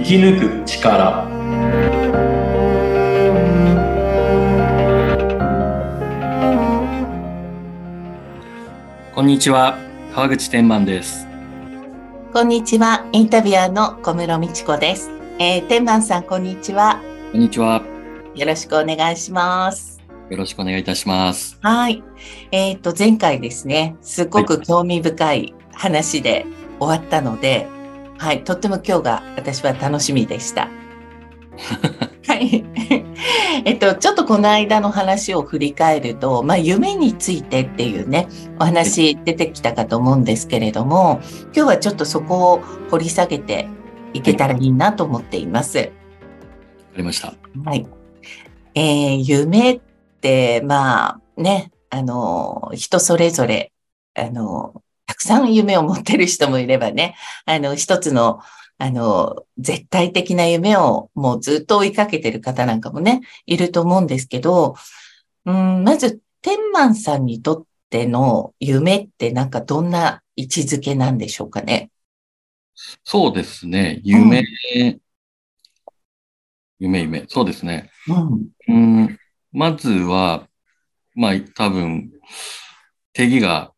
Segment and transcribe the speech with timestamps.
[0.00, 1.28] 生き抜く力。
[9.14, 9.78] こんにちは。
[10.14, 11.26] 川口天満です。
[12.32, 13.06] こんにちは。
[13.12, 17.02] インタビュアーの小室美智子です、えー、天満さんこんにちは。
[17.32, 17.82] こんにちは。
[18.34, 20.00] よろしくお願いします。
[20.30, 21.58] よろしくお願いいたします。
[21.60, 22.02] はい。
[22.52, 26.46] えっ、と前回ですねすごく興味深い話で
[26.78, 27.79] 終わったので、はい、
[28.20, 30.68] はい、とっても今日が私は楽しみでした
[32.26, 32.62] はい。
[33.64, 38.28] えっと、ちょっとこの間の話を振り返ると、まあ、夢についてっていうね、
[38.60, 43.68] お話出てきたかと思うんですけれども、今日はちょっとそこを掘り下げて
[44.12, 45.78] いけたらいいなと思っています。
[45.78, 45.94] わ、はい、か
[46.98, 47.32] りました。
[47.64, 47.86] はい。
[48.74, 49.80] えー、夢っ
[50.20, 53.72] て、まあね、あの、人それぞれ、
[54.14, 54.89] あの、た
[55.20, 57.14] くさん夢を持ってる人もいればね、
[57.44, 58.40] あの、一つの
[58.82, 64.74] あの、絶対的な夢をもうずっと追いかけてる方なんかもね、いると思うんですけど、
[65.44, 71.90] うん、まず、天満さんにとっての夢ってなんかどんな位置づけなんでしょうかね？
[73.04, 74.00] そうですね。
[74.02, 75.00] 夢、うん、
[76.78, 77.24] 夢、夢。
[77.28, 77.90] そうですね。
[78.08, 79.18] うん、うん
[79.52, 80.48] まずは、
[81.14, 82.10] まあ多分、
[83.12, 83.74] 定義が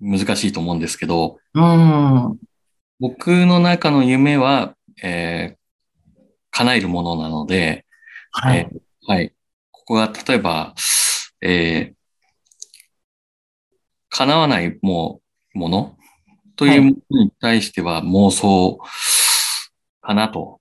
[0.00, 2.38] 難しいと思うんですけど、うん、
[2.98, 6.16] 僕の中の夢は、えー、
[6.50, 7.84] 叶えるものなので、
[8.32, 9.34] はい、えー、はい。
[9.70, 10.74] ここが、例えば、
[11.42, 11.94] えー、
[14.10, 15.20] 叶わないも
[15.54, 15.96] もの？
[16.56, 18.78] というものに対しては妄想
[20.00, 20.60] かなと。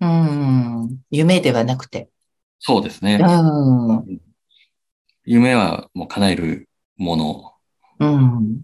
[0.00, 2.08] うん、夢ではなくて。
[2.58, 3.18] そうですね。
[3.20, 4.20] うん、
[5.24, 7.53] 夢はもう叶えるもの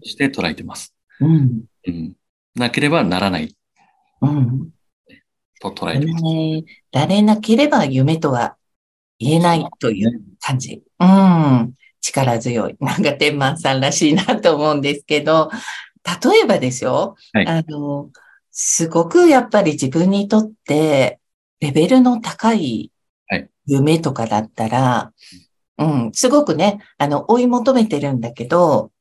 [0.03, 0.93] して捉えてます。
[1.19, 2.13] うんうん
[2.55, 3.55] なければならない。
[4.21, 4.69] うん。
[5.61, 6.25] と捉えています。
[6.91, 8.57] られなければ夢とは
[9.19, 10.83] 言えないという感じ。
[10.99, 11.73] うん。
[12.01, 12.75] 力強い。
[12.79, 15.49] なんか天満さんらしいなと思うんですけど、
[16.23, 17.15] 例えばですよ。
[17.33, 18.09] はい、あの、
[18.51, 21.19] すごくやっぱり自分にとって
[21.59, 22.91] レベルの高い
[23.65, 25.13] 夢とかだったら、は
[25.77, 28.91] い、うん、すごくね、あの、追い求めてるんだけど、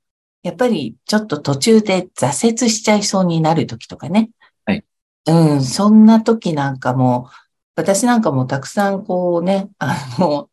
[0.42, 4.30] やっぱりちょっと途中で挫折しちゃいそうになる時とかね。
[4.64, 4.84] はい。
[5.26, 7.28] うん、そんな時なんかも、
[7.76, 10.48] 私なんかもたくさんこうね、あの、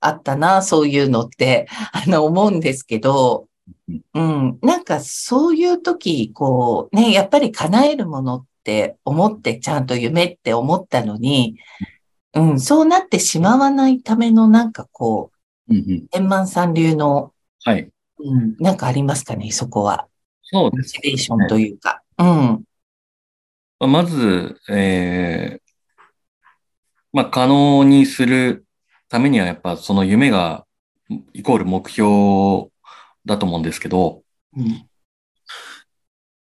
[0.00, 3.48] あったな、そういうのって、あの、思うんですけど、
[4.14, 11.58] うん、なんかそういう時、こうね、やっぱり叶えるものって思ってちゃんと夢って思ったのに、
[12.34, 15.30] うん、そうなってしまわないためのなんかこ
[15.68, 17.32] う、うん円満さん流の、
[17.64, 17.90] はい。
[18.24, 20.08] うん、なんかありますかね、そこは。
[20.42, 20.98] そうです、ね。
[20.98, 22.02] モチベーションというか。
[22.18, 22.64] うん。
[23.90, 25.60] まず、えー、
[27.12, 28.64] まあ、可能にする
[29.08, 30.66] ためには、やっぱその夢が、
[31.34, 32.70] イコール目標
[33.26, 34.22] だと思うんですけど、
[34.56, 34.88] うん、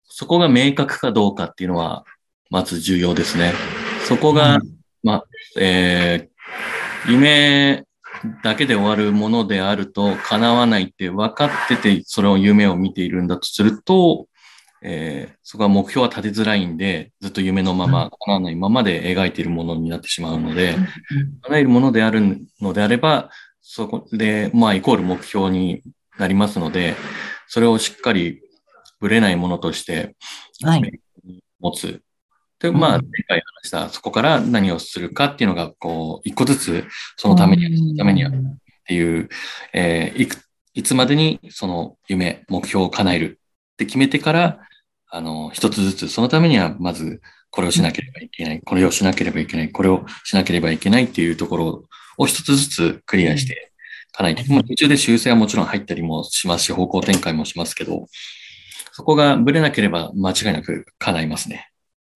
[0.04, 2.04] そこが明確かどうかっていうのは、
[2.48, 3.52] まず重要ですね。
[4.06, 5.24] そこが、うん、まあ、
[5.60, 7.84] えー、夢
[8.42, 14.26] だけで終わるものであると叶わないって分かってて、それを夢を見ているんだとすると、
[14.84, 20.76] えー、そこは目標は立てづらいんで、ずっと夢のまま、叶わないままで描いているものになってしまうので、
[21.42, 25.82] 叶えるものであるのであれば、そこで、まあ、イコール目標に
[26.18, 26.96] なりますので、
[27.46, 28.40] それをしっかり
[29.00, 30.16] ぶれないものとして、
[30.62, 31.00] はい、
[31.60, 32.02] 持つ。
[32.62, 36.84] で、まあ、前回話した、そこから何をするかっていうのが、こう、一個ずつ、
[37.16, 38.32] そのためには、そのためにはっ
[38.86, 39.28] ていう、
[39.72, 40.36] えー、いく、
[40.74, 43.40] いつまでにその夢、目標を叶える
[43.74, 44.60] って決めてから、
[45.10, 47.20] あの、一つずつ、そのためには、まず、
[47.50, 51.84] これをしなければいけない、これをしなければいけない、これをしなければいけないっていうところ
[52.16, 53.72] を一つずつクリアして
[54.12, 58.06] 叶えて、まあ、途中で修正はもちろん入ったりもしますし、方向転換もしますけど、
[58.92, 61.71] そこがぶれなければ間違いなく叶いますね。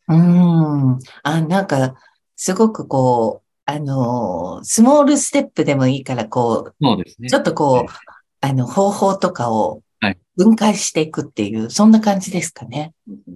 [0.09, 0.99] うん。
[1.23, 1.95] あ、なんか、
[2.37, 7.29] すごくこう、あの、スモールステップでもいいから、こう、そうですね。
[7.29, 7.93] ちょっとこう、
[8.41, 9.83] あの、方法とかを
[10.37, 12.93] 分解していくっていう、はい、そんな感じですかね。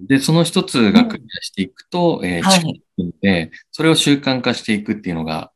[0.07, 2.83] で、その一つがクリアしていくと、うん、えー、はい、
[3.21, 5.51] で、それを習慣化していくっていうのが、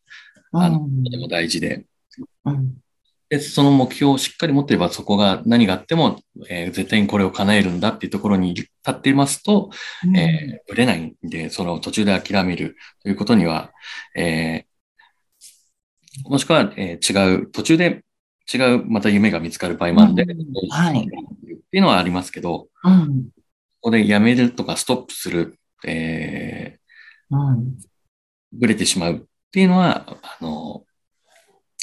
[0.51, 1.85] あの、とても大事で、
[2.45, 2.75] うん、
[3.35, 9.71] で、その目標をしっかり持っていれば、そこが何があっても、えー、絶対にこれを叶えるんだっていうところに立っていますと、
[10.07, 13.71] うん、えー、ぶれないんで、その途中で諦めるということには、
[14.15, 18.03] えー、もしくは、えー、違う、途中で
[18.53, 20.99] 違うまた夢が見つかる場合もあるんで、うん、はい。
[20.99, 27.77] っていうのはありますけど、うん、ここでやめるとかストップする、えー、うん、
[28.53, 29.21] ぶれてしまうっ
[29.51, 30.83] ていうのは、あの、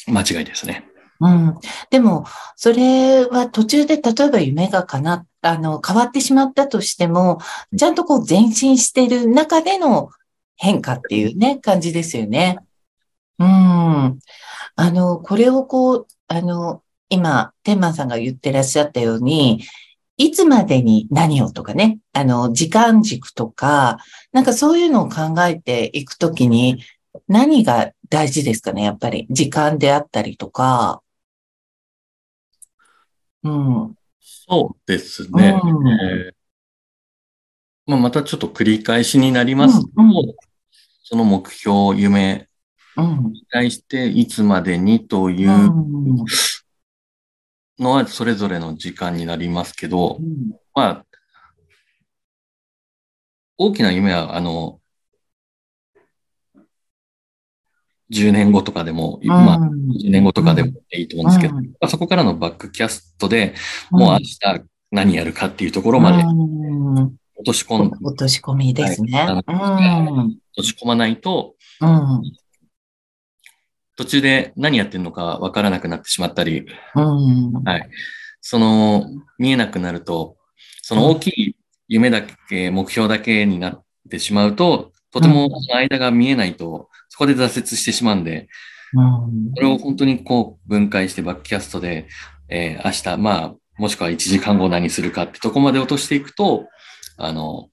[0.07, 0.89] 間違いですね。
[1.19, 1.55] うん。
[1.89, 2.25] でも、
[2.55, 7.39] それは途中で例えば夢がかな、あの、変わってしまったとしても、
[7.77, 10.09] ちゃんとこう前進してる中での
[10.57, 12.59] 変化っていうね、感じですよね。
[13.39, 13.47] うん。
[13.47, 19.63] あの、これをこう、あの、今、天満さんが言ってらっしゃったように、
[20.17, 23.97] いつまでに何をとかね、あの、時間軸とか、
[24.31, 26.83] なんかそういうのを考えていくときに、
[27.27, 29.27] 何が大事ですかね、やっぱり。
[29.29, 31.02] 時間であったりとか。
[33.43, 33.95] うん。
[34.19, 35.59] そうですね。
[35.63, 36.33] うんえー
[37.85, 40.13] まあ、またちょっと繰り返しになりますと、うんうん
[41.05, 42.47] その目標、夢
[42.95, 43.33] うん。
[43.33, 45.53] に対していつまでにというう
[46.23, 46.25] ん
[47.77, 50.19] のはそれぞれの時間になりますけど、
[50.73, 51.05] まあ、
[53.57, 54.79] 大きな夢は、あの、
[58.11, 63.55] 10年後とかでも、まあ、10年後とかでもいいと思うんですけど、うんまあ、そこからのバックキャストで
[63.89, 64.39] もう明日
[64.91, 69.17] 何やるかっていうところまでうん落とし込ん、落とし込みですね。
[69.17, 70.25] はいうん。
[70.25, 72.21] 落とし込まないと、うん。
[73.95, 76.65] 途中で何やってるのかわからなくなってしまったり、
[76.95, 77.51] うん。
[77.63, 77.89] はい。
[78.39, 79.05] その、
[79.37, 80.37] 見えなくなると、
[80.81, 81.55] その大きい
[81.87, 88.47] 夢だけ、目標だけになってしまうと、とてもその間が見えないと、そこで挫折してしまうんで、
[88.93, 92.07] うんそれを本当にこう分解してバックキャストで、
[92.49, 96.67] えー明日、まあ、もしくは1時間後何するかってとこまで落としていくと、
[97.17, 97.69] あの、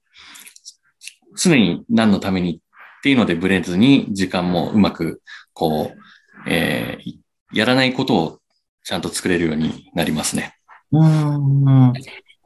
[1.35, 2.59] 常に何のためにっ
[3.03, 5.23] ていうのでブレずに、時間もうまく、
[5.53, 7.21] こう、えー
[7.53, 8.39] やらないことを
[8.85, 10.55] ちゃんと作れるようになりますね。
[10.93, 11.93] うん。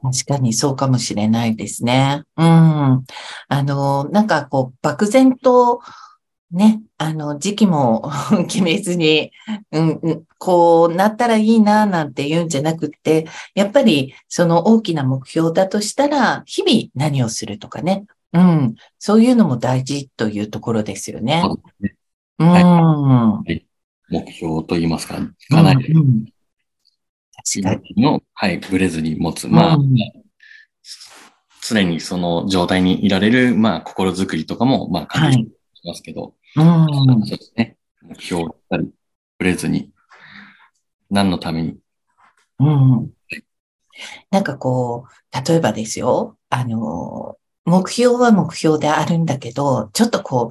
[0.02, 2.24] 確かにそうかもしれないですね。
[2.36, 2.44] うん。
[2.44, 3.04] あ
[3.50, 5.80] の、なんかこう、漠然と、
[6.52, 8.10] ね、あの、時期も
[8.48, 9.32] 決めずに、
[9.72, 18.04] うん、うんこうなったらいいな、なんて言うんじゃなくって、やっぱりその大きな目標だとしたら、日々何をするとかね。
[18.32, 18.74] うん。
[18.98, 21.40] そういうのも大事というところですよね。
[21.42, 21.96] そうですね
[22.38, 22.48] うん。
[22.48, 23.66] はい
[24.08, 25.16] 目標といいますか、
[25.48, 26.24] かなりうんうん
[27.54, 28.02] 確かに。
[28.02, 29.48] の、はい、ブレずに持つ。
[29.48, 29.94] まあ、うん
[31.68, 35.55] 常にその状態にいられる、まあ、心づくりとかも、まあ、感じし
[35.86, 36.86] ますけど、うん。
[37.26, 37.76] そうですね。
[38.02, 38.90] 目標をたり、
[39.38, 39.90] ブレずに、
[41.10, 41.78] 何のために？
[42.58, 43.10] うん。
[44.30, 50.50] なんかこう、例えばですよ、あの、目標は目標であるんだけど、ちょっとこ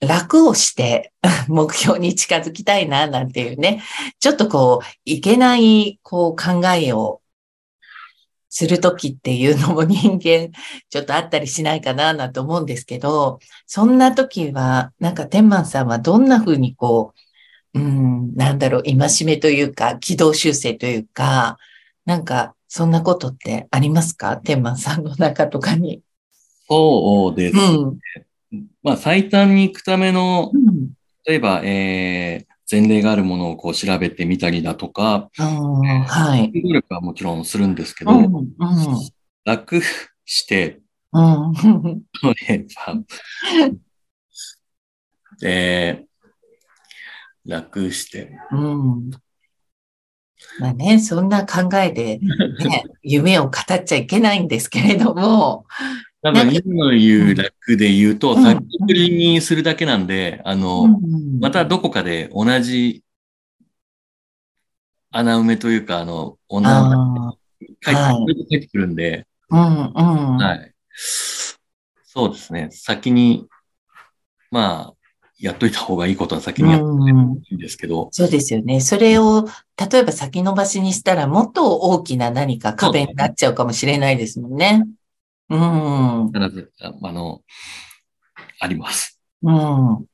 [0.00, 1.12] う、楽をして
[1.48, 3.82] 目標に近づきたいな、なんていうね、
[4.20, 7.20] ちょっとこう、いけない、こう、考えを
[8.58, 10.50] するときっていうのも 人間、
[10.88, 17.12] ちょっとあったりしないかな、なんて思うんですけど、そんなときは、なんか天満さんはどんなふうにこ
[17.74, 21.58] う、うん、なんだろう、戒めというか、軌道修正というか、
[22.06, 24.38] なんか、そんなことってありますか？
[24.38, 26.00] 天満さんの中とかに。
[26.66, 27.56] そうです。
[27.58, 27.90] う
[28.56, 28.66] ん。
[28.82, 30.92] まあ、最短に行くためのう、ん。
[31.26, 36.60] 例えば、えー、前例があるものをこう調べてみたりだとか、はい。
[36.62, 38.24] 努力はもちろんするんですけど、うん。
[38.24, 38.54] うん。
[39.44, 39.80] 楽
[40.24, 40.80] して、
[41.12, 41.52] うん。
[47.46, 49.10] 楽して、うん。
[50.58, 55.66] まあね、そんな考えで、ね、 夢を語っちゃいけないんですけれども、
[56.26, 63.04] 多分なんか今の言う楽で言うと、うん先送りにするだけなんで、あの、うんまたどこかで同じ
[65.10, 67.32] 穴埋めというか、あの、同じあ
[67.80, 70.36] 帰ってはい帰ってくるんで、ーうん、うん。
[70.38, 70.72] はい。
[70.94, 72.68] そうですね。
[72.72, 73.46] 先に、
[74.50, 74.94] まあ、
[75.38, 78.80] やっといた方がいいことは先にやってうんいいんですけど、そうですよね。
[78.80, 79.46] それを、
[79.90, 84.86] 例えば先延ばしにしたら、もっと大きな何か壁になっちゃうかもしれないですもんね。
[85.48, 86.32] うん。
[86.32, 87.42] 必ず、ああの、
[88.60, 89.20] あります。
[89.42, 90.06] うん。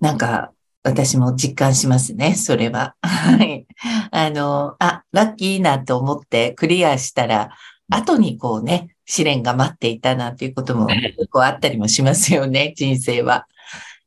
[0.00, 2.96] なんか、私も実感しますね、それは。
[3.02, 3.66] はい。
[4.10, 7.50] あの、あ、ラッキーなと思ってクリアしたら、
[7.90, 13.46] 後にこうね、試練が待っていたなんていうことも結構あったりもしますよね、人生は。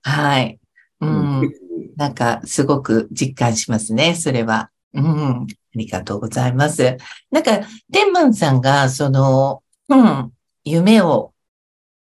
[0.02, 0.60] はい。
[1.02, 1.52] うん。
[1.96, 4.70] なんか、すごく実感しますね、それは。
[4.94, 5.04] うん。
[5.04, 6.98] ありがとうございます。
[7.32, 10.32] なんか、天満さんが、その、うん、
[10.64, 11.34] 夢を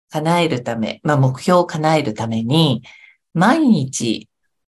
[0.09, 2.83] 叶えるため、まあ、目標を叶えるために、
[3.33, 4.27] 毎日、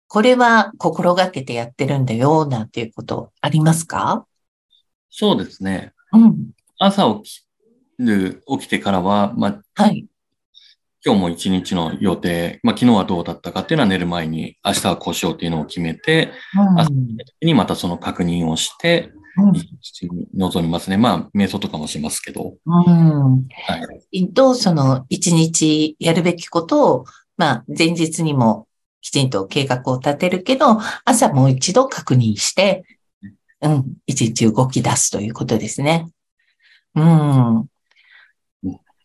[0.07, 4.27] これは心がけてやってるんだよ、なんていうことありますか？
[5.09, 5.93] そうですね。
[6.13, 6.51] うん。
[6.79, 7.47] 朝起き
[7.99, 10.07] る、起きてからは、まあ、はい。
[11.03, 16.33] 今日も一日の予定、まあ、昨日はどうだったかっていうのは寝る前に、明日はこうしようっていうのを決めて、
[16.77, 16.91] 朝
[17.41, 20.97] にまたその確認をして、臨みますね。
[20.97, 22.55] まあ、瞑想とかもしますけど。
[22.67, 23.47] うん。
[23.49, 23.49] は
[24.11, 24.33] い。
[24.33, 27.05] と、その一日やるべきことを、
[27.37, 28.67] まあ、前日にも
[29.01, 32.85] きちんと計画を立てるけど、朝もう一度確認して、
[33.63, 36.09] うん、一日動き出すということですね。
[36.95, 37.67] うん。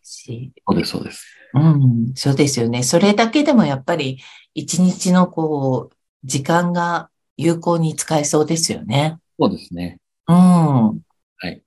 [0.01, 0.34] そ
[0.74, 1.25] うです、そうです。
[1.53, 2.84] うん、そうですよね。
[2.84, 4.20] それだけでもやっぱり
[4.53, 9.20] 一日のこう、時間が有効に使えそうですよね。
[9.39, 10.00] そうですね。
[10.27, 10.36] うん。
[10.36, 11.00] は
[11.44, 11.63] い。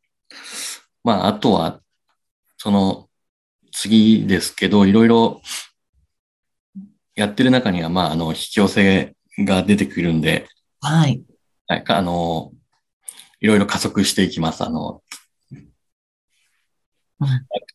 [1.04, 1.80] まあ、あとは、
[2.56, 3.08] その、
[3.72, 5.40] 次ですけど、いろいろ
[7.14, 10.48] やってる中には、まあ、あの、引き寄せが出てくるんで、
[10.80, 11.22] はい。
[11.66, 12.52] はい、あの、
[13.40, 14.64] いろいろ加速していきます。
[14.64, 15.02] あの、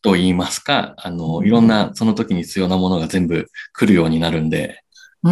[0.02, 4.82] と言いますか、あの、いろんなその時に必要なものが全部来るようになるんで。
[5.22, 5.30] う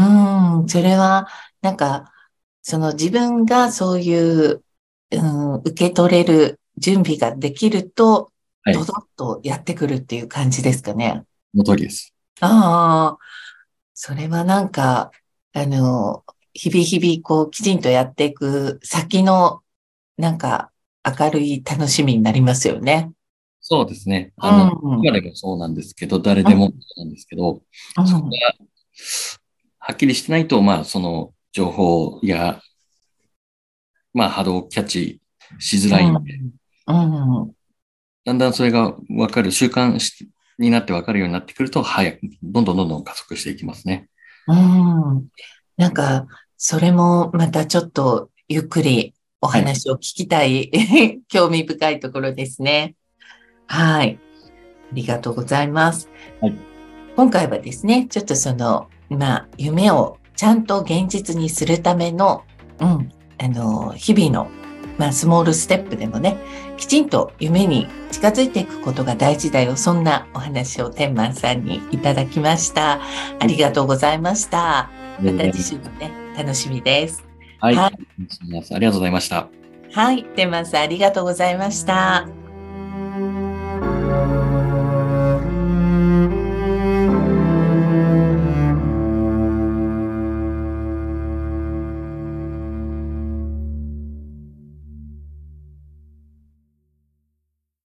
[0.64, 1.28] ん、それは、
[1.60, 2.10] なんか、
[2.62, 4.62] その自分がそういう、
[5.16, 8.32] うん、受け取れる準備ができると、
[8.66, 11.24] ドドッとやってくるっていう感じですかね。
[11.54, 12.14] の通りです。
[12.40, 13.18] ああ、
[13.94, 15.10] それはなんか、
[15.52, 19.62] あの、日々日々こうきちんとやっていく先の、
[20.16, 20.70] なんか
[21.18, 23.10] 明るい楽しみになりますよね。
[23.60, 24.32] そうですね。
[24.36, 27.62] あの、うん、今でもそうなんですけど、誰でもそうなんですけど、
[27.96, 28.30] うん、そこが
[29.78, 32.60] はっきりしてないと、まあ、その情報や、
[34.14, 35.20] まあ、波動をキャッチ
[35.58, 36.40] しづらいんで、
[36.86, 37.54] うん、
[38.24, 39.98] だんだんそれがわかる、習慣
[40.58, 44.08] になってわかるようになってくると、早く、どんどんどんどん加速していきますね。
[44.46, 45.26] うん。
[45.76, 46.26] なんか、
[46.56, 52.94] それもまたちょっとゆっくりお話を聞きたい、はい、興味深いところですね。
[53.66, 54.18] はい。
[54.92, 56.08] ありがとうございます。
[56.40, 56.56] はい、
[57.16, 62.44] 今回はですね、ちょっとその、まあ、夢をちゃんと現実にするための、
[62.78, 63.10] うん、
[63.42, 64.50] あの、日々の、
[64.98, 66.36] まあ、スモールステップでもね、
[66.76, 69.76] きちんと夢に近づいていくことが大事だよ。
[69.76, 73.00] そんなお話を天満さんにいただきました。
[73.40, 74.90] ありがとうございました。
[75.20, 77.24] また次週もね、楽しみです。
[77.58, 77.74] はい。
[77.74, 77.94] はい、
[78.74, 79.48] ありがとうございました。
[79.92, 80.24] はい。
[80.24, 82.41] 天満さん、ありがとうございました。